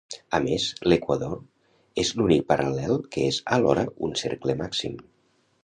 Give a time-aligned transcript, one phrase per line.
[0.35, 0.63] A més,
[0.93, 1.35] l'equador
[2.05, 5.01] és l'únic paral·lel que és alhora un cercle màxim.